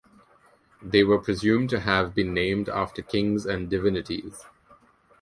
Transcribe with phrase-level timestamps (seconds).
[0.81, 4.45] They were presumed to have been named after kings and divinities.